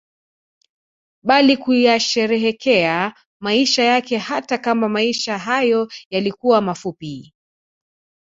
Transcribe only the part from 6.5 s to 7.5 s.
mafupi